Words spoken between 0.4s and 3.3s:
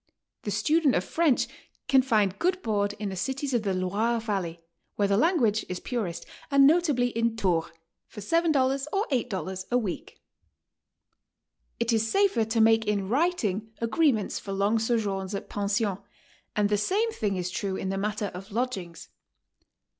The student of French can find good board in the